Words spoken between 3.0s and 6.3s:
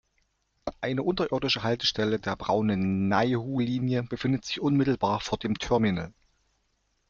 Neihu-Linie befindet sich unmittelbar vor dem Terminal.